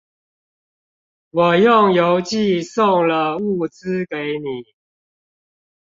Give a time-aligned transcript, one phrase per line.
[1.29, 4.73] 我用郵寄送了物資給你